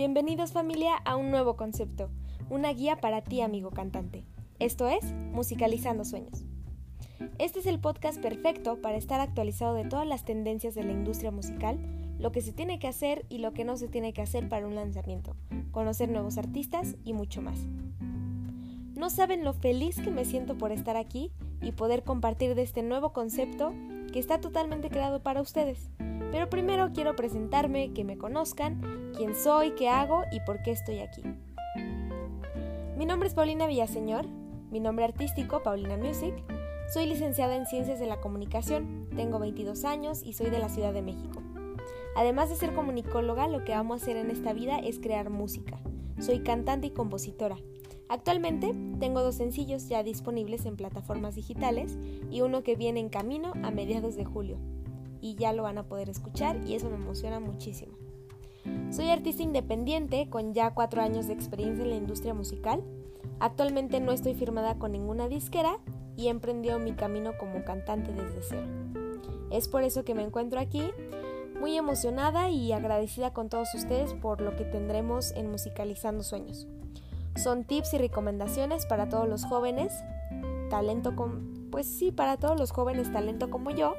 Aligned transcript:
Bienvenidos 0.00 0.52
familia 0.52 0.94
a 1.04 1.16
un 1.16 1.30
nuevo 1.30 1.56
concepto, 1.56 2.08
una 2.48 2.72
guía 2.72 3.02
para 3.02 3.20
ti 3.20 3.42
amigo 3.42 3.68
cantante. 3.68 4.24
Esto 4.58 4.88
es 4.88 5.04
Musicalizando 5.12 6.06
Sueños. 6.06 6.46
Este 7.38 7.58
es 7.58 7.66
el 7.66 7.80
podcast 7.80 8.18
perfecto 8.18 8.80
para 8.80 8.96
estar 8.96 9.20
actualizado 9.20 9.74
de 9.74 9.84
todas 9.84 10.06
las 10.06 10.24
tendencias 10.24 10.74
de 10.74 10.84
la 10.84 10.92
industria 10.92 11.30
musical, 11.30 11.78
lo 12.18 12.32
que 12.32 12.40
se 12.40 12.54
tiene 12.54 12.78
que 12.78 12.88
hacer 12.88 13.26
y 13.28 13.40
lo 13.40 13.52
que 13.52 13.66
no 13.66 13.76
se 13.76 13.88
tiene 13.88 14.14
que 14.14 14.22
hacer 14.22 14.48
para 14.48 14.66
un 14.66 14.74
lanzamiento, 14.74 15.36
conocer 15.70 16.08
nuevos 16.08 16.38
artistas 16.38 16.96
y 17.04 17.12
mucho 17.12 17.42
más. 17.42 17.58
No 18.94 19.10
saben 19.10 19.44
lo 19.44 19.52
feliz 19.52 20.00
que 20.00 20.10
me 20.10 20.24
siento 20.24 20.56
por 20.56 20.72
estar 20.72 20.96
aquí 20.96 21.30
y 21.60 21.72
poder 21.72 22.04
compartir 22.04 22.54
de 22.54 22.62
este 22.62 22.82
nuevo 22.82 23.12
concepto 23.12 23.74
que 24.14 24.18
está 24.18 24.40
totalmente 24.40 24.88
creado 24.88 25.22
para 25.22 25.42
ustedes. 25.42 25.90
Pero 26.30 26.48
primero 26.48 26.90
quiero 26.92 27.16
presentarme, 27.16 27.92
que 27.92 28.04
me 28.04 28.16
conozcan, 28.16 29.12
quién 29.16 29.34
soy, 29.34 29.72
qué 29.72 29.88
hago 29.88 30.22
y 30.30 30.40
por 30.40 30.62
qué 30.62 30.70
estoy 30.70 31.00
aquí. 31.00 31.22
Mi 32.96 33.04
nombre 33.04 33.28
es 33.28 33.34
Paulina 33.34 33.66
Villaseñor, 33.66 34.26
mi 34.70 34.78
nombre 34.78 35.04
artístico 35.04 35.62
Paulina 35.62 35.96
Music. 35.96 36.34
Soy 36.92 37.06
licenciada 37.06 37.56
en 37.56 37.66
Ciencias 37.66 37.98
de 37.98 38.06
la 38.06 38.20
Comunicación, 38.20 39.08
tengo 39.16 39.38
22 39.38 39.84
años 39.84 40.22
y 40.24 40.34
soy 40.34 40.50
de 40.50 40.58
la 40.58 40.68
Ciudad 40.68 40.92
de 40.92 41.02
México. 41.02 41.42
Además 42.14 42.48
de 42.48 42.56
ser 42.56 42.74
comunicóloga, 42.74 43.48
lo 43.48 43.64
que 43.64 43.74
amo 43.74 43.94
hacer 43.94 44.16
en 44.16 44.30
esta 44.30 44.52
vida 44.52 44.78
es 44.78 45.00
crear 45.00 45.30
música. 45.30 45.80
Soy 46.20 46.40
cantante 46.40 46.88
y 46.88 46.90
compositora. 46.90 47.56
Actualmente 48.08 48.74
tengo 48.98 49.22
dos 49.22 49.36
sencillos 49.36 49.88
ya 49.88 50.02
disponibles 50.02 50.66
en 50.66 50.76
plataformas 50.76 51.34
digitales 51.34 51.96
y 52.30 52.40
uno 52.42 52.62
que 52.62 52.76
viene 52.76 53.00
en 53.00 53.08
camino 53.08 53.52
a 53.62 53.70
mediados 53.70 54.16
de 54.16 54.24
julio 54.24 54.58
y 55.20 55.34
ya 55.34 55.52
lo 55.52 55.62
van 55.62 55.78
a 55.78 55.84
poder 55.84 56.08
escuchar 56.08 56.56
y 56.66 56.74
eso 56.74 56.88
me 56.90 56.96
emociona 56.96 57.40
muchísimo. 57.40 57.92
Soy 58.90 59.08
artista 59.10 59.42
independiente 59.42 60.28
con 60.28 60.52
ya 60.52 60.74
cuatro 60.74 61.02
años 61.02 61.26
de 61.26 61.34
experiencia 61.34 61.84
en 61.84 61.90
la 61.90 61.96
industria 61.96 62.34
musical. 62.34 62.82
Actualmente 63.38 64.00
no 64.00 64.12
estoy 64.12 64.34
firmada 64.34 64.78
con 64.78 64.92
ninguna 64.92 65.28
disquera 65.28 65.78
y 66.16 66.26
he 66.26 66.30
emprendido 66.30 66.78
mi 66.78 66.92
camino 66.92 67.32
como 67.38 67.64
cantante 67.64 68.12
desde 68.12 68.42
cero. 68.42 68.66
Es 69.50 69.68
por 69.68 69.82
eso 69.82 70.04
que 70.04 70.14
me 70.14 70.22
encuentro 70.22 70.60
aquí 70.60 70.82
muy 71.60 71.76
emocionada 71.76 72.48
y 72.50 72.72
agradecida 72.72 73.32
con 73.32 73.48
todos 73.48 73.74
ustedes 73.74 74.14
por 74.14 74.40
lo 74.40 74.56
que 74.56 74.64
tendremos 74.64 75.32
en 75.32 75.50
Musicalizando 75.50 76.22
Sueños. 76.22 76.66
Son 77.36 77.64
tips 77.64 77.94
y 77.94 77.98
recomendaciones 77.98 78.86
para 78.86 79.08
todos 79.08 79.28
los 79.28 79.44
jóvenes, 79.44 79.92
talento 80.68 81.14
con, 81.14 81.68
pues 81.70 81.86
sí, 81.86 82.12
para 82.12 82.36
todos 82.38 82.58
los 82.58 82.72
jóvenes 82.72 83.12
talento 83.12 83.50
como 83.50 83.70
yo, 83.70 83.94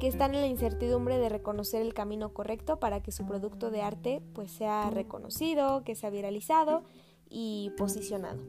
que 0.00 0.08
están 0.08 0.34
en 0.34 0.42
la 0.42 0.46
incertidumbre 0.46 1.18
de 1.18 1.28
reconocer 1.28 1.82
el 1.82 1.94
camino 1.94 2.32
correcto 2.32 2.78
para 2.78 3.02
que 3.02 3.12
su 3.12 3.26
producto 3.26 3.70
de 3.70 3.82
arte 3.82 4.22
pues 4.34 4.50
sea 4.50 4.90
reconocido, 4.90 5.84
que 5.84 5.94
sea 5.94 6.10
viralizado 6.10 6.84
y 7.28 7.72
posicionado. 7.76 8.42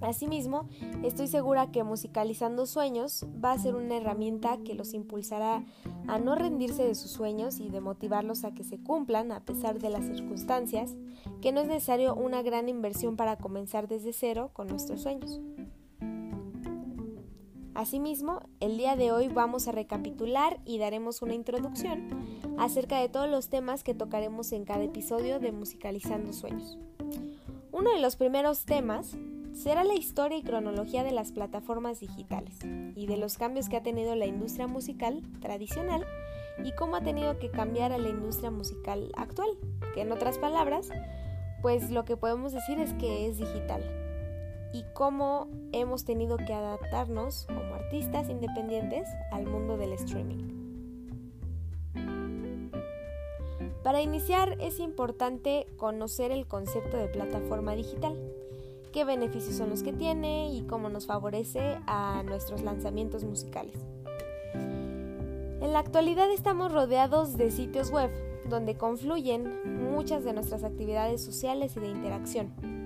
Asimismo, 0.00 0.68
estoy 1.04 1.28
segura 1.28 1.70
que 1.70 1.84
Musicalizando 1.84 2.66
Sueños 2.66 3.26
va 3.44 3.52
a 3.52 3.58
ser 3.58 3.74
una 3.74 3.96
herramienta 3.96 4.58
que 4.64 4.74
los 4.74 4.94
impulsará 4.94 5.64
a 6.06 6.18
no 6.18 6.34
rendirse 6.34 6.84
de 6.84 6.94
sus 6.94 7.10
sueños 7.10 7.58
y 7.60 7.68
de 7.68 7.80
motivarlos 7.80 8.44
a 8.44 8.52
que 8.52 8.64
se 8.64 8.78
cumplan 8.78 9.32
a 9.32 9.44
pesar 9.44 9.78
de 9.78 9.90
las 9.90 10.04
circunstancias, 10.04 10.96
que 11.40 11.52
no 11.52 11.60
es 11.60 11.68
necesario 11.68 12.14
una 12.14 12.42
gran 12.42 12.68
inversión 12.68 13.16
para 13.16 13.36
comenzar 13.36 13.88
desde 13.88 14.12
cero 14.12 14.50
con 14.52 14.68
nuestros 14.68 15.02
sueños. 15.02 15.40
Asimismo, 17.78 18.42
el 18.58 18.76
día 18.76 18.96
de 18.96 19.12
hoy 19.12 19.28
vamos 19.28 19.68
a 19.68 19.72
recapitular 19.72 20.58
y 20.64 20.78
daremos 20.78 21.22
una 21.22 21.34
introducción 21.34 22.08
acerca 22.58 22.98
de 22.98 23.08
todos 23.08 23.30
los 23.30 23.50
temas 23.50 23.84
que 23.84 23.94
tocaremos 23.94 24.50
en 24.50 24.64
cada 24.64 24.82
episodio 24.82 25.38
de 25.38 25.52
Musicalizando 25.52 26.32
Sueños. 26.32 26.76
Uno 27.70 27.92
de 27.92 28.00
los 28.00 28.16
primeros 28.16 28.64
temas 28.64 29.16
será 29.52 29.84
la 29.84 29.94
historia 29.94 30.38
y 30.38 30.42
cronología 30.42 31.04
de 31.04 31.12
las 31.12 31.30
plataformas 31.30 32.00
digitales 32.00 32.58
y 32.96 33.06
de 33.06 33.16
los 33.16 33.38
cambios 33.38 33.68
que 33.68 33.76
ha 33.76 33.82
tenido 33.84 34.16
la 34.16 34.26
industria 34.26 34.66
musical 34.66 35.22
tradicional 35.40 36.04
y 36.64 36.72
cómo 36.72 36.96
ha 36.96 37.04
tenido 37.04 37.38
que 37.38 37.52
cambiar 37.52 37.92
a 37.92 37.98
la 37.98 38.08
industria 38.08 38.50
musical 38.50 39.12
actual, 39.14 39.50
que 39.94 40.00
en 40.00 40.10
otras 40.10 40.38
palabras, 40.38 40.88
pues 41.62 41.92
lo 41.92 42.04
que 42.04 42.16
podemos 42.16 42.50
decir 42.50 42.80
es 42.80 42.92
que 42.94 43.28
es 43.28 43.38
digital 43.38 44.07
y 44.72 44.84
cómo 44.94 45.48
hemos 45.72 46.04
tenido 46.04 46.36
que 46.36 46.52
adaptarnos 46.52 47.46
como 47.46 47.74
artistas 47.74 48.28
independientes 48.28 49.08
al 49.30 49.46
mundo 49.46 49.76
del 49.76 49.92
streaming. 49.92 50.58
Para 53.82 54.02
iniciar 54.02 54.56
es 54.60 54.80
importante 54.80 55.66
conocer 55.76 56.30
el 56.30 56.46
concepto 56.46 56.96
de 56.96 57.08
plataforma 57.08 57.74
digital, 57.74 58.18
qué 58.92 59.04
beneficios 59.04 59.56
son 59.56 59.70
los 59.70 59.82
que 59.82 59.92
tiene 59.92 60.52
y 60.52 60.62
cómo 60.62 60.90
nos 60.90 61.06
favorece 61.06 61.78
a 61.86 62.22
nuestros 62.24 62.62
lanzamientos 62.62 63.24
musicales. 63.24 63.76
En 64.52 65.72
la 65.72 65.78
actualidad 65.78 66.30
estamos 66.30 66.72
rodeados 66.72 67.36
de 67.36 67.50
sitios 67.50 67.90
web 67.90 68.10
donde 68.48 68.76
confluyen 68.76 69.90
muchas 69.90 70.24
de 70.24 70.32
nuestras 70.32 70.64
actividades 70.64 71.22
sociales 71.22 71.76
y 71.76 71.80
de 71.80 71.88
interacción 71.88 72.77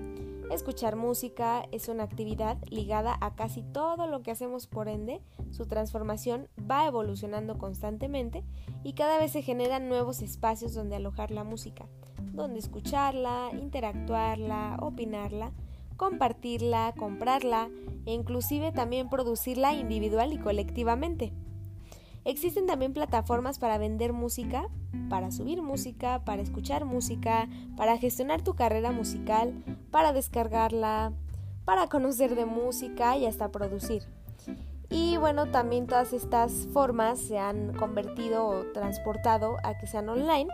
Escuchar 0.53 0.95
música 0.95 1.67
es 1.71 1.89
una 1.89 2.03
actividad 2.03 2.59
ligada 2.69 3.17
a 3.21 3.33
casi 3.33 3.63
todo 3.63 4.05
lo 4.05 4.21
que 4.21 4.29
hacemos, 4.29 4.67
por 4.67 4.87
ende, 4.87 5.19
su 5.49 5.65
transformación 5.65 6.47
va 6.69 6.85
evolucionando 6.85 7.57
constantemente 7.57 8.43
y 8.83 8.93
cada 8.93 9.17
vez 9.17 9.31
se 9.31 9.41
generan 9.41 9.89
nuevos 9.89 10.21
espacios 10.21 10.75
donde 10.75 10.95
alojar 10.95 11.31
la 11.31 11.43
música, 11.43 11.87
donde 12.33 12.59
escucharla, 12.59 13.49
interactuarla, 13.59 14.77
opinarla, 14.79 15.53
compartirla, 15.97 16.93
comprarla 16.99 17.71
e 18.05 18.13
inclusive 18.13 18.71
también 18.71 19.09
producirla 19.09 19.73
individual 19.73 20.33
y 20.33 20.37
colectivamente. 20.37 21.33
Existen 22.25 22.67
también 22.67 22.93
plataformas 22.93 23.57
para 23.57 23.79
vender 23.79 24.13
música, 24.13 24.69
para 25.09 25.31
subir 25.31 25.63
música, 25.63 26.23
para 26.23 26.43
escuchar 26.43 26.85
música, 26.85 27.49
para 27.75 27.97
gestionar 27.97 28.43
tu 28.43 28.53
carrera 28.53 28.91
musical, 28.91 29.63
para 29.93 30.11
descargarla, 30.11 31.13
para 31.65 31.87
conocer 31.87 32.33
de 32.35 32.45
música 32.45 33.15
y 33.15 33.27
hasta 33.27 33.51
producir. 33.51 34.03
Y 34.89 35.17
bueno, 35.17 35.51
también 35.51 35.85
todas 35.85 36.13
estas 36.13 36.67
formas 36.73 37.19
se 37.19 37.37
han 37.37 37.73
convertido 37.73 38.45
o 38.45 38.63
transportado 38.73 39.57
a 39.63 39.77
que 39.77 39.85
sean 39.85 40.09
online. 40.09 40.49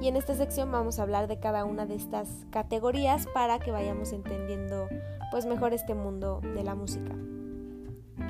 Y 0.00 0.06
en 0.06 0.14
esta 0.14 0.34
sección 0.34 0.70
vamos 0.70 0.98
a 0.98 1.02
hablar 1.02 1.26
de 1.26 1.40
cada 1.40 1.64
una 1.64 1.86
de 1.86 1.96
estas 1.96 2.28
categorías 2.50 3.26
para 3.26 3.58
que 3.58 3.72
vayamos 3.72 4.12
entendiendo 4.12 4.88
pues 5.32 5.44
mejor 5.44 5.74
este 5.74 5.94
mundo 5.94 6.40
de 6.40 6.62
la 6.62 6.76
música. 6.76 7.16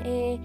Eh, 0.03 0.41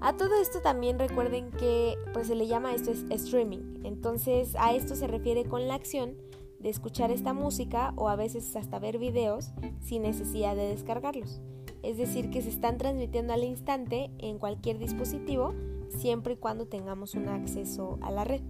a 0.00 0.16
todo 0.16 0.40
esto 0.40 0.60
también 0.60 1.00
recuerden 1.00 1.50
que 1.50 1.96
pues 2.12 2.28
se 2.28 2.36
le 2.36 2.46
llama 2.46 2.72
esto 2.72 2.92
es 2.92 3.04
streaming. 3.10 3.80
Entonces 3.82 4.54
a 4.60 4.72
esto 4.74 4.94
se 4.94 5.08
refiere 5.08 5.44
con 5.44 5.66
la 5.66 5.74
acción 5.74 6.14
de 6.60 6.68
escuchar 6.68 7.10
esta 7.10 7.32
música 7.32 7.92
o 7.96 8.08
a 8.08 8.16
veces 8.16 8.54
hasta 8.54 8.78
ver 8.78 8.98
videos 8.98 9.52
sin 9.80 10.02
necesidad 10.02 10.54
de 10.54 10.68
descargarlos. 10.68 11.40
Es 11.82 11.96
decir, 11.96 12.30
que 12.30 12.42
se 12.42 12.50
están 12.50 12.76
transmitiendo 12.78 13.32
al 13.32 13.44
instante 13.44 14.10
en 14.18 14.38
cualquier 14.38 14.78
dispositivo 14.78 15.54
siempre 15.88 16.34
y 16.34 16.36
cuando 16.36 16.66
tengamos 16.66 17.14
un 17.14 17.28
acceso 17.28 17.98
a 18.02 18.10
la 18.10 18.24
red. 18.24 18.42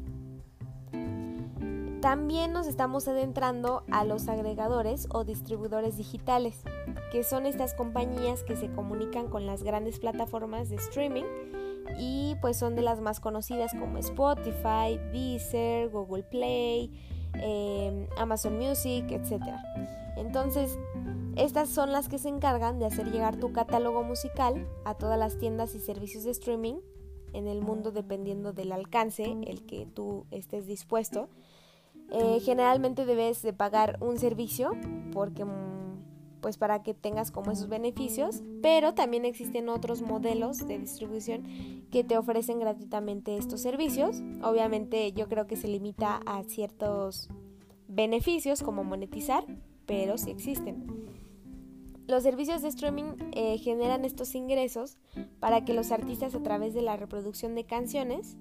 También 2.00 2.54
nos 2.54 2.66
estamos 2.66 3.06
adentrando 3.08 3.84
a 3.90 4.04
los 4.04 4.28
agregadores 4.28 5.06
o 5.10 5.24
distribuidores 5.24 5.98
digitales, 5.98 6.62
que 7.12 7.22
son 7.24 7.44
estas 7.44 7.74
compañías 7.74 8.42
que 8.42 8.56
se 8.56 8.72
comunican 8.72 9.28
con 9.28 9.46
las 9.46 9.62
grandes 9.62 10.00
plataformas 10.00 10.70
de 10.70 10.76
streaming 10.76 11.24
y 11.98 12.36
pues 12.40 12.56
son 12.56 12.74
de 12.74 12.82
las 12.82 13.02
más 13.02 13.20
conocidas 13.20 13.72
como 13.78 13.98
Spotify, 13.98 14.98
Deezer, 15.12 15.90
Google 15.90 16.22
Play, 16.22 16.90
em, 17.34 18.06
Amazon 18.16 18.58
Music, 18.58 19.10
etc. 19.10 19.42
Entonces, 20.16 20.78
estas 21.36 21.68
son 21.68 21.92
las 21.92 22.08
que 22.08 22.18
se 22.18 22.28
encargan 22.28 22.78
de 22.78 22.86
hacer 22.86 23.10
llegar 23.10 23.36
tu 23.36 23.52
catálogo 23.52 24.02
musical 24.02 24.68
a 24.84 24.94
todas 24.94 25.18
las 25.18 25.38
tiendas 25.38 25.74
y 25.74 25.80
servicios 25.80 26.24
de 26.24 26.32
streaming 26.32 26.76
en 27.32 27.46
el 27.46 27.62
mundo 27.62 27.92
dependiendo 27.92 28.52
del 28.52 28.72
alcance, 28.72 29.36
el 29.46 29.64
que 29.64 29.86
tú 29.86 30.26
estés 30.30 30.66
dispuesto 30.66 31.28
eh, 32.12 32.40
generalmente 32.40 33.06
debes 33.06 33.40
de 33.42 33.52
pagar 33.52 33.96
un 34.00 34.18
servicio 34.18 34.72
porque 35.12 35.44
mm, 35.44 35.79
pues 36.40 36.56
para 36.56 36.82
que 36.82 36.94
tengas 36.94 37.30
como 37.30 37.50
esos 37.50 37.68
beneficios, 37.68 38.42
pero 38.62 38.94
también 38.94 39.24
existen 39.24 39.68
otros 39.68 40.02
modelos 40.02 40.66
de 40.66 40.78
distribución 40.78 41.86
que 41.90 42.04
te 42.04 42.18
ofrecen 42.18 42.58
gratuitamente 42.58 43.36
estos 43.36 43.60
servicios. 43.60 44.22
Obviamente 44.42 45.12
yo 45.12 45.28
creo 45.28 45.46
que 45.46 45.56
se 45.56 45.68
limita 45.68 46.20
a 46.26 46.42
ciertos 46.44 47.28
beneficios 47.88 48.62
como 48.62 48.84
monetizar, 48.84 49.44
pero 49.86 50.16
sí 50.18 50.30
existen. 50.30 51.10
Los 52.10 52.24
servicios 52.24 52.62
de 52.62 52.68
streaming 52.68 53.14
eh, 53.32 53.56
generan 53.58 54.04
estos 54.04 54.34
ingresos 54.34 54.98
para 55.38 55.64
que 55.64 55.74
los 55.74 55.92
artistas 55.92 56.34
a 56.34 56.42
través 56.42 56.74
de 56.74 56.82
la 56.82 56.96
reproducción 56.96 57.54
de 57.54 57.62
canciones, 57.62 58.36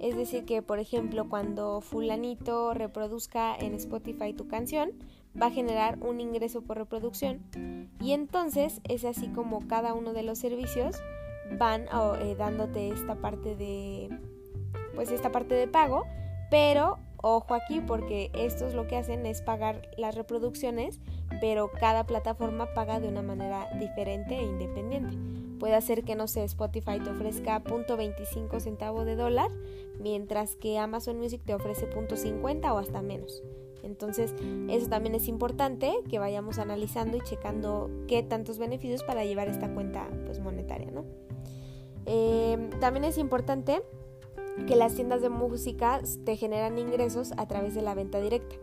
es 0.00 0.16
decir, 0.16 0.46
que 0.46 0.62
por 0.62 0.78
ejemplo 0.78 1.28
cuando 1.28 1.82
fulanito 1.82 2.72
reproduzca 2.72 3.54
en 3.54 3.74
Spotify 3.74 4.32
tu 4.32 4.48
canción, 4.48 4.92
va 5.40 5.46
a 5.46 5.50
generar 5.50 5.98
un 6.00 6.20
ingreso 6.20 6.62
por 6.62 6.76
reproducción. 6.76 7.42
Y 8.00 8.12
entonces 8.12 8.80
es 8.84 9.04
así 9.04 9.28
como 9.28 9.66
cada 9.68 9.94
uno 9.94 10.12
de 10.12 10.22
los 10.22 10.38
servicios 10.38 10.96
van 11.58 11.82
eh, 12.20 12.34
dándote 12.36 12.88
esta 12.88 13.16
parte 13.16 13.56
de 13.56 14.08
pues 14.94 15.10
esta 15.10 15.32
parte 15.32 15.54
de 15.54 15.68
pago. 15.68 16.04
Pero 16.50 16.98
ojo 17.16 17.54
aquí 17.54 17.80
porque 17.80 18.30
estos 18.34 18.74
lo 18.74 18.86
que 18.86 18.96
hacen 18.96 19.26
es 19.26 19.42
pagar 19.42 19.88
las 19.96 20.14
reproducciones 20.14 21.00
pero 21.40 21.70
cada 21.72 22.04
plataforma 22.04 22.66
paga 22.74 23.00
de 23.00 23.08
una 23.08 23.22
manera 23.22 23.68
diferente 23.78 24.36
e 24.36 24.42
independiente. 24.42 25.16
Puede 25.58 25.74
hacer 25.74 26.04
que 26.04 26.14
no 26.14 26.26
sé 26.26 26.44
Spotify 26.44 26.98
te 26.98 27.10
ofrezca 27.10 27.62
.25 27.62 28.60
centavo 28.60 29.04
de 29.04 29.16
dólar 29.16 29.50
mientras 30.00 30.56
que 30.56 30.78
Amazon 30.78 31.18
Music 31.18 31.42
te 31.44 31.54
ofrece 31.54 31.88
.50 31.88 32.72
o 32.72 32.78
hasta 32.78 33.00
menos 33.02 33.42
entonces, 33.82 34.34
eso 34.68 34.88
también 34.88 35.14
es 35.14 35.28
importante 35.28 35.92
que 36.08 36.18
vayamos 36.18 36.58
analizando 36.58 37.16
y 37.16 37.20
checando 37.20 37.90
qué 38.06 38.22
tantos 38.22 38.58
beneficios 38.58 39.02
para 39.02 39.24
llevar 39.24 39.48
esta 39.48 39.72
cuenta 39.72 40.08
pues, 40.26 40.40
monetaria, 40.40 40.90
¿no? 40.90 41.04
Eh, 42.06 42.70
también 42.80 43.04
es 43.04 43.18
importante 43.18 43.82
que 44.66 44.76
las 44.76 44.94
tiendas 44.94 45.22
de 45.22 45.28
música 45.28 46.00
te 46.24 46.36
generan 46.36 46.78
ingresos 46.78 47.32
a 47.36 47.46
través 47.46 47.74
de 47.74 47.82
la 47.82 47.94
venta 47.94 48.20
directa. 48.20 48.56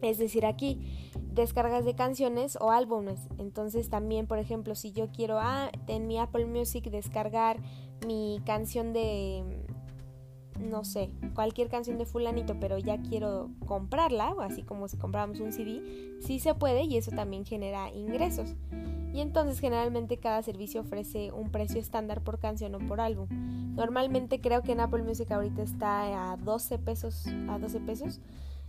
Es 0.00 0.18
decir, 0.18 0.44
aquí 0.44 0.80
descargas 1.32 1.84
de 1.84 1.94
canciones 1.94 2.58
o 2.60 2.70
álbumes. 2.70 3.20
Entonces 3.38 3.88
también, 3.88 4.26
por 4.26 4.38
ejemplo, 4.38 4.74
si 4.74 4.92
yo 4.92 5.10
quiero 5.12 5.38
ah, 5.38 5.70
en 5.86 6.06
mi 6.06 6.18
Apple 6.18 6.46
Music 6.46 6.90
descargar 6.90 7.60
mi 8.04 8.40
canción 8.44 8.92
de 8.92 9.61
no 10.58 10.84
sé, 10.84 11.10
cualquier 11.34 11.68
canción 11.68 11.98
de 11.98 12.06
fulanito, 12.06 12.58
pero 12.60 12.78
ya 12.78 12.98
quiero 13.02 13.50
comprarla, 13.66 14.34
así 14.40 14.62
como 14.62 14.88
si 14.88 14.96
compráramos 14.96 15.40
un 15.40 15.52
CD, 15.52 15.82
sí 16.20 16.38
se 16.38 16.54
puede 16.54 16.84
y 16.84 16.96
eso 16.96 17.10
también 17.10 17.44
genera 17.44 17.90
ingresos. 17.92 18.54
Y 19.12 19.20
entonces 19.20 19.60
generalmente 19.60 20.16
cada 20.16 20.42
servicio 20.42 20.80
ofrece 20.80 21.32
un 21.32 21.50
precio 21.50 21.80
estándar 21.80 22.22
por 22.22 22.38
canción 22.38 22.74
o 22.74 22.78
por 22.78 23.00
álbum. 23.00 23.28
Normalmente 23.74 24.40
creo 24.40 24.62
que 24.62 24.72
en 24.72 24.80
Apple 24.80 25.02
Music 25.02 25.30
ahorita 25.30 25.62
está 25.62 26.32
a 26.32 26.36
12 26.36 26.78
pesos, 26.78 27.26
a 27.48 27.58
12 27.58 27.80
pesos 27.80 28.20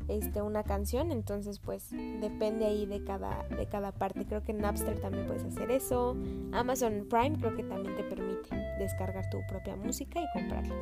este, 0.08 0.42
una 0.42 0.64
canción, 0.64 1.12
entonces 1.12 1.60
pues 1.60 1.92
depende 1.92 2.66
ahí 2.66 2.86
de 2.86 3.04
cada, 3.04 3.44
de 3.50 3.66
cada 3.68 3.92
parte. 3.92 4.26
Creo 4.26 4.44
que 4.44 4.54
Napster 4.54 5.00
también 5.00 5.26
puedes 5.28 5.44
hacer 5.44 5.72
eso. 5.72 6.16
Amazon 6.52 7.08
Prime 7.10 7.38
creo 7.38 7.56
que 7.56 7.64
también 7.64 7.96
te 7.96 8.04
permite 8.04 8.56
descargar 8.80 9.30
tu 9.30 9.40
propia 9.48 9.76
música 9.76 10.20
y 10.20 10.26
comprarla. 10.34 10.76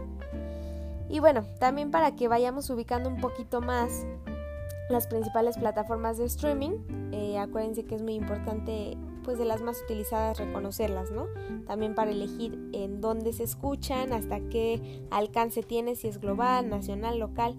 Y 1.12 1.20
bueno, 1.20 1.44
también 1.60 1.92
para 1.92 2.16
que 2.16 2.30
vayamos 2.30 2.70
ubicando 2.70 3.10
un 3.10 3.20
poquito 3.20 3.60
más 3.60 4.06
las 4.90 5.08
principales 5.08 5.58
plataformas 5.58 6.18
de 6.18 6.24
streaming, 6.26 6.72
eh, 7.12 7.38
acuérdense 7.38 7.84
que 7.84 7.96
es 7.96 8.02
muy 8.02 8.14
importante 8.14 8.98
pues 9.22 9.38
de 9.38 9.44
las 9.44 9.62
más 9.62 9.82
utilizadas 9.84 10.40
reconocerlas, 10.40 11.12
¿no? 11.12 11.28
También 11.68 11.96
para 11.96 12.12
elegir 12.12 12.58
en 12.72 13.02
dónde 13.02 13.34
se 13.34 13.44
escuchan, 13.44 14.14
hasta 14.14 14.40
qué 14.50 15.04
alcance 15.12 15.64
tiene, 15.64 15.96
si 15.96 16.08
es 16.08 16.20
global, 16.20 16.70
nacional, 16.70 17.20
local. 17.20 17.56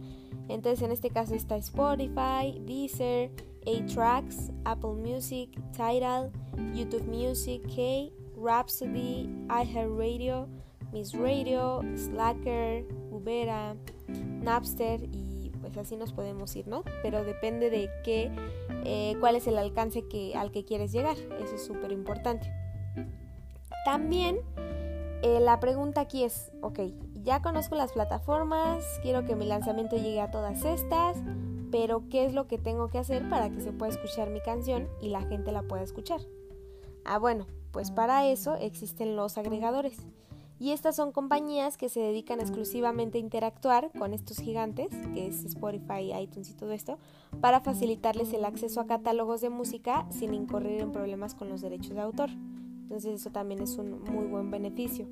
Entonces 0.49 0.83
en 0.83 0.91
este 0.91 1.11
caso 1.11 1.35
está 1.35 1.57
Spotify, 1.57 2.59
Deezer, 2.67 3.31
A-Tracks, 3.67 4.51
Apple 4.65 4.95
Music, 4.95 5.51
Tidal, 5.73 6.33
YouTube 6.75 7.07
Music, 7.07 7.63
K, 7.69 8.11
Rhapsody, 8.43 9.29
iHeartRadio, 9.49 10.49
Miss 10.93 11.15
Radio, 11.15 11.83
Slacker, 11.97 12.87
Ubera, 13.11 13.77
Napster 14.43 15.03
y 15.13 15.51
pues 15.61 15.77
así 15.79 15.97
nos 15.97 16.13
podemos 16.13 16.55
ir, 16.57 16.67
¿no? 16.69 16.83
Pero 17.03 17.25
depende 17.25 17.71
de 17.71 17.89
qué, 18.05 18.31
eh, 18.85 19.17
cuál 19.21 19.37
es 19.37 19.47
el 19.47 19.57
alcance 19.57 20.07
que, 20.09 20.35
al 20.35 20.51
que 20.53 20.65
quieres 20.65 20.93
llegar. 20.93 21.17
Eso 21.41 21.55
es 21.55 21.65
súper 21.65 21.93
importante. 21.93 22.53
También 23.85 24.41
eh, 25.23 25.39
la 25.41 25.61
pregunta 25.61 26.01
aquí 26.01 26.25
es, 26.25 26.53
ok, 26.63 26.81
ya 27.23 27.41
conozco 27.43 27.77
las 27.77 27.93
plataformas, 27.93 28.85
quiero 29.03 29.25
que 29.25 29.37
mi 29.37 29.47
lanzamiento 29.47 29.97
llegue 29.97 30.21
a 30.21 30.31
todas 30.31 30.65
estas, 30.65 31.17
pero 31.71 32.09
¿qué 32.11 32.27
es 32.27 32.35
lo 32.35 32.49
que 32.49 32.59
tengo 32.59 32.89
que 32.89 32.99
hacer 32.99 33.29
para 33.31 33.49
que 33.51 33.61
se 33.61 33.73
pueda 33.73 33.93
escuchar 33.93 34.31
mi 34.31 34.41
canción 34.41 34.89
y 35.01 35.09
la 35.09 35.23
gente 35.23 35.53
la 35.53 35.63
pueda 35.63 35.83
escuchar? 35.83 36.21
Ah, 37.05 37.19
bueno, 37.19 37.47
pues 37.71 37.91
para 37.91 38.27
eso 38.27 38.57
existen 38.57 39.17
los 39.17 39.39
agregadores. 39.39 39.97
Y 40.63 40.71
estas 40.71 40.95
son 40.95 41.11
compañías 41.11 41.77
que 41.77 41.89
se 41.89 41.99
dedican 41.99 42.39
exclusivamente 42.39 43.19
a 43.19 43.21
interactuar 43.21 43.91
con 43.99 44.15
estos 44.15 44.39
gigantes, 44.39 44.91
que 45.13 45.27
es 45.27 45.45
Spotify, 45.45 46.15
iTunes 46.17 46.51
y 46.51 46.55
todo 46.55 46.71
esto, 46.71 47.01
para 47.41 47.59
facilitarles 47.59 48.33
el 48.33 48.45
acceso 48.45 48.81
a 48.81 48.87
catálogos 48.87 49.41
de 49.41 49.51
música 49.51 50.07
sin 50.11 50.35
incurrir 50.35 50.81
en 50.81 50.93
problemas 50.93 51.35
con 51.35 51.49
los 51.49 51.63
derechos 51.63 51.97
de 51.97 52.03
autor. 52.03 52.31
Entonces 52.83 53.21
eso 53.21 53.31
también 53.31 53.61
es 53.61 53.77
un 53.77 54.05
muy 54.05 54.27
buen 54.27 54.53
beneficio. 54.53 55.09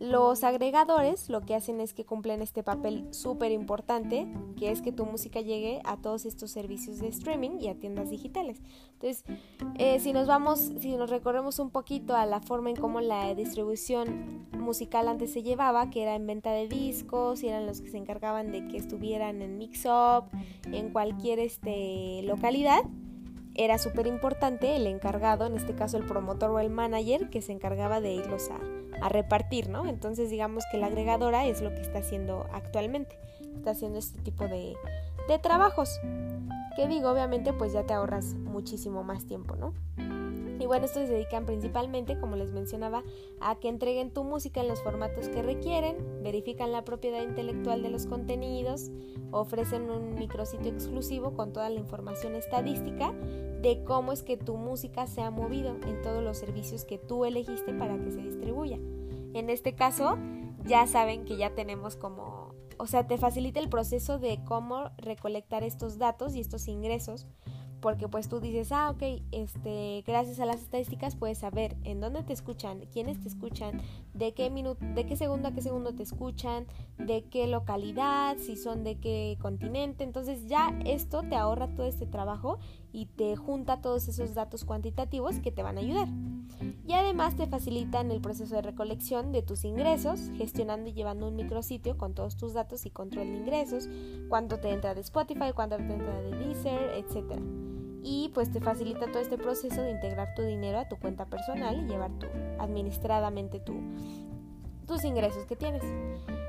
Los 0.00 0.42
agregadores 0.42 1.28
lo 1.28 1.42
que 1.42 1.54
hacen 1.54 1.80
es 1.80 1.94
que 1.94 2.04
cumplen 2.04 2.42
este 2.42 2.64
papel 2.64 3.06
súper 3.12 3.52
importante, 3.52 4.26
que 4.58 4.70
es 4.70 4.82
que 4.82 4.90
tu 4.90 5.06
música 5.06 5.40
llegue 5.40 5.80
a 5.84 5.96
todos 5.96 6.26
estos 6.26 6.50
servicios 6.50 6.98
de 6.98 7.08
streaming 7.08 7.60
y 7.60 7.68
a 7.68 7.76
tiendas 7.76 8.10
digitales. 8.10 8.60
Entonces, 8.94 9.24
eh, 9.78 10.00
si 10.00 10.12
nos 10.12 10.26
vamos, 10.26 10.72
si 10.80 10.96
nos 10.96 11.10
recorremos 11.10 11.60
un 11.60 11.70
poquito 11.70 12.16
a 12.16 12.26
la 12.26 12.40
forma 12.40 12.70
en 12.70 12.76
cómo 12.76 13.00
la 13.00 13.34
distribución 13.36 14.48
musical 14.58 15.06
antes 15.06 15.32
se 15.32 15.44
llevaba, 15.44 15.90
que 15.90 16.02
era 16.02 16.16
en 16.16 16.26
venta 16.26 16.50
de 16.50 16.66
discos, 16.66 17.44
y 17.44 17.48
eran 17.48 17.64
los 17.64 17.80
que 17.80 17.90
se 17.90 17.98
encargaban 17.98 18.50
de 18.50 18.66
que 18.66 18.76
estuvieran 18.76 19.42
en 19.42 19.58
Mix 19.58 19.86
Up, 19.86 20.24
en 20.72 20.90
cualquier 20.90 21.38
este, 21.38 22.22
localidad, 22.24 22.82
era 23.54 23.78
súper 23.78 24.08
importante 24.08 24.74
el 24.74 24.88
encargado, 24.88 25.46
en 25.46 25.54
este 25.54 25.76
caso 25.76 25.96
el 25.96 26.04
promotor 26.04 26.50
o 26.50 26.58
el 26.58 26.70
manager, 26.70 27.30
que 27.30 27.40
se 27.40 27.52
encargaba 27.52 28.00
de 28.00 28.14
irlos 28.14 28.50
a 28.50 28.58
a 29.00 29.08
repartir, 29.08 29.68
¿no? 29.68 29.86
Entonces 29.86 30.30
digamos 30.30 30.64
que 30.70 30.78
la 30.78 30.86
agregadora 30.86 31.46
es 31.46 31.60
lo 31.60 31.74
que 31.74 31.80
está 31.80 31.98
haciendo 31.98 32.46
actualmente, 32.52 33.18
está 33.56 33.70
haciendo 33.70 33.98
este 33.98 34.20
tipo 34.20 34.44
de, 34.44 34.74
de 35.28 35.38
trabajos, 35.38 36.00
que 36.76 36.88
digo, 36.88 37.10
obviamente 37.10 37.52
pues 37.52 37.72
ya 37.72 37.84
te 37.84 37.94
ahorras 37.94 38.34
muchísimo 38.34 39.04
más 39.04 39.26
tiempo, 39.26 39.56
¿no? 39.56 39.72
Y 40.58 40.66
bueno, 40.66 40.86
estos 40.86 41.08
se 41.08 41.12
dedican 41.12 41.46
principalmente, 41.46 42.18
como 42.18 42.36
les 42.36 42.52
mencionaba, 42.52 43.02
a 43.40 43.56
que 43.56 43.68
entreguen 43.68 44.10
tu 44.10 44.24
música 44.24 44.60
en 44.60 44.68
los 44.68 44.82
formatos 44.82 45.28
que 45.28 45.42
requieren, 45.42 45.96
verifican 46.22 46.72
la 46.72 46.84
propiedad 46.84 47.22
intelectual 47.22 47.82
de 47.82 47.90
los 47.90 48.06
contenidos, 48.06 48.90
ofrecen 49.30 49.90
un 49.90 50.14
micrositio 50.14 50.72
exclusivo 50.72 51.34
con 51.34 51.52
toda 51.52 51.68
la 51.70 51.80
información 51.80 52.34
estadística 52.34 53.12
de 53.64 53.82
cómo 53.82 54.12
es 54.12 54.22
que 54.22 54.36
tu 54.36 54.58
música 54.58 55.06
se 55.06 55.22
ha 55.22 55.30
movido 55.30 55.78
en 55.86 56.02
todos 56.02 56.22
los 56.22 56.36
servicios 56.36 56.84
que 56.84 56.98
tú 56.98 57.24
elegiste 57.24 57.72
para 57.72 57.98
que 57.98 58.10
se 58.10 58.18
distribuya. 58.18 58.76
En 59.32 59.48
este 59.48 59.74
caso, 59.74 60.18
ya 60.66 60.86
saben 60.86 61.24
que 61.24 61.38
ya 61.38 61.54
tenemos 61.54 61.96
como, 61.96 62.54
o 62.76 62.86
sea, 62.86 63.06
te 63.06 63.16
facilita 63.16 63.60
el 63.60 63.70
proceso 63.70 64.18
de 64.18 64.38
cómo 64.44 64.90
recolectar 64.98 65.62
estos 65.62 65.96
datos 65.96 66.34
y 66.34 66.40
estos 66.40 66.68
ingresos 66.68 67.26
porque 67.84 68.08
pues 68.08 68.30
tú 68.30 68.40
dices, 68.40 68.72
ah, 68.72 68.88
ok, 68.88 69.02
este, 69.30 70.02
gracias 70.06 70.40
a 70.40 70.46
las 70.46 70.62
estadísticas 70.62 71.16
puedes 71.16 71.36
saber 71.36 71.76
en 71.84 72.00
dónde 72.00 72.22
te 72.22 72.32
escuchan, 72.32 72.80
quiénes 72.90 73.20
te 73.20 73.28
escuchan, 73.28 73.78
de 74.14 74.32
qué 74.32 74.48
minuto, 74.48 74.82
de 74.94 75.04
qué 75.04 75.16
segundo 75.16 75.48
a 75.48 75.52
qué 75.52 75.60
segundo 75.60 75.94
te 75.94 76.02
escuchan, 76.02 76.64
de 76.96 77.24
qué 77.24 77.46
localidad, 77.46 78.38
si 78.38 78.56
son 78.56 78.84
de 78.84 78.94
qué 78.96 79.36
continente. 79.38 80.02
Entonces 80.02 80.48
ya 80.48 80.74
esto 80.86 81.24
te 81.24 81.36
ahorra 81.36 81.74
todo 81.74 81.84
este 81.84 82.06
trabajo 82.06 82.58
y 82.90 83.04
te 83.04 83.36
junta 83.36 83.82
todos 83.82 84.08
esos 84.08 84.32
datos 84.32 84.64
cuantitativos 84.64 85.38
que 85.40 85.52
te 85.52 85.62
van 85.62 85.76
a 85.76 85.82
ayudar. 85.82 86.08
Y 86.86 86.92
además 86.92 87.34
te 87.36 87.46
facilitan 87.46 88.10
el 88.10 88.20
proceso 88.20 88.54
de 88.56 88.62
recolección 88.62 89.32
de 89.32 89.42
tus 89.42 89.64
ingresos, 89.64 90.30
gestionando 90.36 90.90
y 90.90 90.92
llevando 90.92 91.28
un 91.28 91.36
micrositio 91.36 91.96
con 91.96 92.14
todos 92.14 92.36
tus 92.36 92.52
datos 92.52 92.84
y 92.84 92.90
control 92.90 93.28
de 93.28 93.38
ingresos, 93.38 93.88
cuánto 94.28 94.58
te 94.60 94.70
entra 94.70 94.94
de 94.94 95.00
Spotify, 95.00 95.52
cuánto 95.54 95.76
te 95.76 95.92
entra 95.92 96.20
de 96.20 96.36
Deezer, 96.36 96.90
etcétera 96.96 97.42
y 98.04 98.30
pues 98.34 98.52
te 98.52 98.60
facilita 98.60 99.06
todo 99.06 99.20
este 99.20 99.38
proceso 99.38 99.80
de 99.80 99.90
integrar 99.90 100.34
tu 100.34 100.42
dinero 100.42 100.78
a 100.78 100.86
tu 100.86 100.96
cuenta 100.96 101.24
personal 101.24 101.82
y 101.82 101.88
llevar 101.88 102.10
tu, 102.18 102.26
administradamente 102.58 103.60
tu, 103.60 103.74
tus 104.86 105.04
ingresos 105.04 105.46
que 105.46 105.56
tienes. 105.56 105.82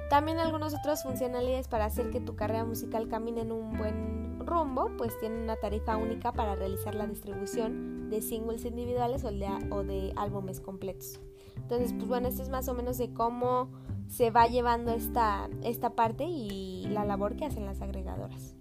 También 0.09 0.37
algunas 0.37 0.75
otras 0.75 1.01
funcionalidades 1.03 1.69
para 1.69 1.85
hacer 1.85 2.11
que 2.11 2.19
tu 2.19 2.35
carrera 2.35 2.65
musical 2.65 3.07
camine 3.07 3.41
en 3.41 3.53
un 3.53 3.77
buen 3.77 4.24
rumbo, 4.45 4.91
pues 4.97 5.17
tienen 5.19 5.43
una 5.43 5.55
tarifa 5.55 5.97
única 5.97 6.31
para 6.31 6.55
realizar 6.55 6.95
la 6.95 7.07
distribución 7.07 8.09
de 8.09 8.21
singles 8.21 8.65
individuales 8.65 9.23
o 9.23 9.31
de, 9.31 10.13
álbumes 10.15 10.59
completos. 10.59 11.19
Entonces, 11.57 11.93
pues 11.93 12.07
bueno, 12.07 12.27
esto 12.27 12.43
es 12.43 12.49
más 12.49 12.67
o 12.67 12.73
menos 12.73 12.97
de 12.97 13.13
cómo 13.13 13.69
se 14.07 14.29
va 14.29 14.47
llevando 14.47 14.91
esta, 14.91 15.49
esta 15.63 15.91
parte 15.91 16.25
y 16.25 16.87
la 16.89 17.05
labor 17.05 17.35
que 17.35 17.45
hacen 17.45 17.65
las 17.65 17.81
agregadoras. 17.81 18.55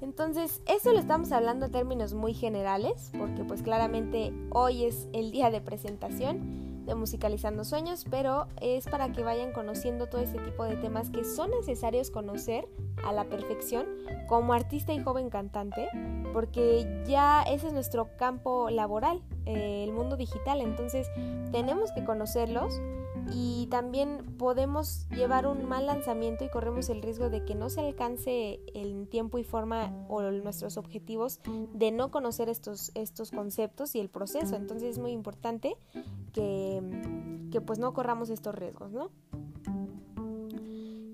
Entonces, 0.00 0.62
eso 0.66 0.92
lo 0.92 1.00
estamos 1.00 1.32
hablando 1.32 1.66
en 1.66 1.72
términos 1.72 2.14
muy 2.14 2.34
generales, 2.34 3.10
porque 3.18 3.42
pues 3.42 3.62
claramente 3.62 4.32
hoy 4.50 4.84
es 4.84 5.08
el 5.12 5.32
día 5.32 5.50
de 5.50 5.60
presentación 5.60 6.84
de 6.86 6.94
Musicalizando 6.94 7.64
Sueños, 7.64 8.04
pero 8.08 8.46
es 8.60 8.86
para 8.86 9.10
que 9.12 9.22
vayan 9.22 9.52
conociendo 9.52 10.06
todo 10.06 10.20
este 10.20 10.38
tipo 10.38 10.64
de 10.64 10.76
temas 10.76 11.10
que 11.10 11.24
son 11.24 11.50
necesarios 11.50 12.10
conocer 12.10 12.68
a 13.04 13.12
la 13.12 13.24
perfección 13.24 13.86
como 14.26 14.52
artista 14.52 14.92
y 14.92 15.02
joven 15.02 15.30
cantante, 15.30 15.88
porque 16.32 17.04
ya 17.06 17.42
ese 17.42 17.68
es 17.68 17.72
nuestro 17.72 18.16
campo 18.16 18.70
laboral, 18.70 19.22
eh, 19.46 19.84
el 19.84 19.92
mundo 19.92 20.16
digital, 20.16 20.60
entonces 20.60 21.08
tenemos 21.52 21.92
que 21.92 22.04
conocerlos 22.04 22.80
y 23.32 23.66
también 23.70 24.36
podemos 24.38 25.08
llevar 25.10 25.46
un 25.46 25.66
mal 25.66 25.86
lanzamiento 25.86 26.44
y 26.44 26.48
corremos 26.48 26.88
el 26.88 27.00
riesgo 27.02 27.30
de 27.30 27.44
que 27.44 27.54
no 27.54 27.70
se 27.70 27.80
alcance 27.80 28.60
el 28.74 29.08
tiempo 29.08 29.38
y 29.38 29.44
forma 29.44 29.92
o 30.08 30.22
nuestros 30.22 30.76
objetivos 30.76 31.40
de 31.72 31.90
no 31.90 32.10
conocer 32.10 32.48
estos, 32.48 32.90
estos 32.94 33.30
conceptos 33.30 33.94
y 33.94 34.00
el 34.00 34.10
proceso. 34.10 34.56
Entonces 34.56 34.90
es 34.90 34.98
muy 34.98 35.12
importante 35.12 35.76
que, 36.32 36.82
que 37.50 37.60
pues 37.60 37.78
no 37.78 37.94
corramos 37.94 38.30
estos 38.30 38.54
riesgos, 38.54 38.92
¿no? 38.92 39.10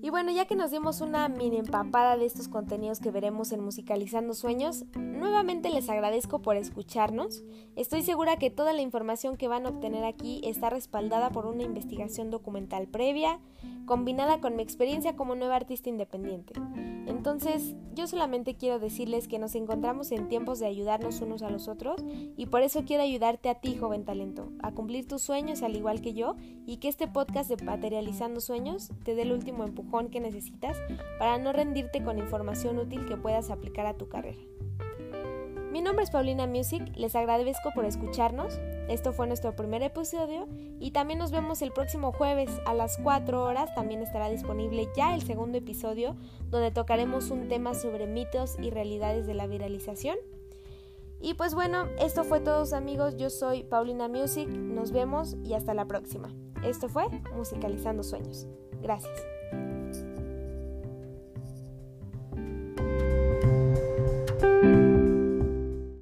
Y 0.03 0.09
bueno, 0.09 0.31
ya 0.31 0.45
que 0.45 0.55
nos 0.55 0.71
dimos 0.71 0.99
una 1.01 1.29
mini 1.29 1.57
empapada 1.57 2.17
de 2.17 2.25
estos 2.25 2.47
contenidos 2.47 2.99
que 2.99 3.11
veremos 3.11 3.51
en 3.51 3.63
Musicalizando 3.63 4.33
Sueños, 4.33 4.85
nuevamente 4.95 5.69
les 5.69 5.89
agradezco 5.89 6.41
por 6.41 6.55
escucharnos. 6.55 7.43
Estoy 7.75 8.01
segura 8.01 8.37
que 8.37 8.49
toda 8.49 8.73
la 8.73 8.81
información 8.81 9.37
que 9.37 9.47
van 9.47 9.67
a 9.67 9.69
obtener 9.69 10.03
aquí 10.03 10.41
está 10.43 10.71
respaldada 10.71 11.29
por 11.29 11.45
una 11.45 11.61
investigación 11.61 12.31
documental 12.31 12.87
previa, 12.87 13.39
combinada 13.85 14.41
con 14.41 14.55
mi 14.55 14.63
experiencia 14.63 15.15
como 15.15 15.35
nueva 15.35 15.57
artista 15.57 15.89
independiente. 15.89 16.53
Entonces, 17.05 17.75
yo 17.93 18.07
solamente 18.07 18.55
quiero 18.55 18.79
decirles 18.79 19.27
que 19.27 19.37
nos 19.37 19.53
encontramos 19.53 20.11
en 20.11 20.29
tiempos 20.29 20.59
de 20.59 20.65
ayudarnos 20.65 21.21
unos 21.21 21.43
a 21.43 21.49
los 21.51 21.67
otros 21.67 22.01
y 22.37 22.47
por 22.47 22.61
eso 22.61 22.83
quiero 22.85 23.03
ayudarte 23.03 23.49
a 23.49 23.55
ti, 23.55 23.75
joven 23.75 24.05
talento, 24.05 24.49
a 24.63 24.71
cumplir 24.71 25.07
tus 25.07 25.21
sueños 25.21 25.61
al 25.61 25.75
igual 25.75 26.01
que 26.01 26.13
yo 26.13 26.35
y 26.65 26.77
que 26.77 26.87
este 26.87 27.07
podcast 27.07 27.49
de 27.49 27.63
Materializando 27.63 28.39
Sueños 28.39 28.91
te 29.03 29.13
dé 29.13 29.23
el 29.23 29.33
último 29.33 29.63
empujón 29.63 29.90
que 30.09 30.21
necesitas 30.21 30.77
para 31.19 31.37
no 31.37 31.51
rendirte 31.51 32.03
con 32.03 32.17
información 32.17 32.77
útil 32.79 33.05
que 33.05 33.17
puedas 33.17 33.49
aplicar 33.49 33.85
a 33.85 33.93
tu 33.95 34.07
carrera. 34.07 34.39
Mi 35.71 35.81
nombre 35.81 36.03
es 36.03 36.11
Paulina 36.11 36.47
Music, 36.47 36.83
les 36.95 37.15
agradezco 37.15 37.71
por 37.73 37.85
escucharnos. 37.85 38.59
Esto 38.89 39.13
fue 39.13 39.27
nuestro 39.27 39.55
primer 39.55 39.83
episodio 39.83 40.47
y 40.79 40.91
también 40.91 41.19
nos 41.19 41.31
vemos 41.31 41.61
el 41.61 41.71
próximo 41.71 42.11
jueves 42.11 42.49
a 42.65 42.73
las 42.73 42.97
4 42.97 43.41
horas. 43.41 43.73
También 43.73 44.01
estará 44.01 44.29
disponible 44.29 44.89
ya 44.97 45.15
el 45.15 45.21
segundo 45.21 45.57
episodio 45.57 46.17
donde 46.49 46.71
tocaremos 46.71 47.29
un 47.29 47.47
tema 47.47 47.73
sobre 47.73 48.05
mitos 48.05 48.57
y 48.59 48.69
realidades 48.69 49.27
de 49.27 49.33
la 49.33 49.47
viralización. 49.47 50.17
Y 51.21 51.35
pues 51.35 51.53
bueno, 51.53 51.85
esto 51.99 52.23
fue 52.23 52.41
todo 52.41 52.65
amigos, 52.75 53.15
yo 53.15 53.29
soy 53.29 53.63
Paulina 53.63 54.07
Music, 54.07 54.49
nos 54.49 54.91
vemos 54.91 55.37
y 55.43 55.53
hasta 55.53 55.73
la 55.73 55.85
próxima. 55.85 56.33
Esto 56.63 56.89
fue 56.89 57.05
Musicalizando 57.35 58.03
Sueños. 58.03 58.47
Gracias. 58.81 59.40